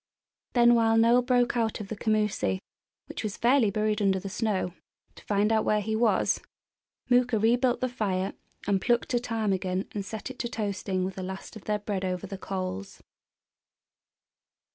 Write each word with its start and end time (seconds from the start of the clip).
Then 0.53 0.73
while 0.73 0.97
Noel 0.97 1.21
broke 1.21 1.55
out 1.55 1.79
of 1.79 1.89
the 1.89 1.95
commoosie, 1.95 2.57
which 3.07 3.21
was 3.23 3.37
fairly 3.37 3.69
buried 3.69 4.01
under 4.01 4.19
the 4.19 4.29
snow, 4.31 4.73
to 5.13 5.23
find 5.25 5.51
out 5.51 5.63
where 5.63 5.79
he 5.79 5.95
was, 5.95 6.41
Mooka 7.07 7.37
rebuilt 7.37 7.81
the 7.81 7.87
fire 7.87 8.33
and 8.65 8.81
plucked 8.81 9.13
a 9.13 9.19
ptarmigan 9.19 9.87
and 9.91 10.03
set 10.03 10.31
it 10.31 10.39
to 10.39 10.49
toasting 10.49 11.05
with 11.05 11.13
the 11.13 11.21
last 11.21 11.55
of 11.55 11.65
their 11.65 11.77
bread 11.77 12.03
over 12.03 12.25
the 12.25 12.39
coals. 12.39 13.03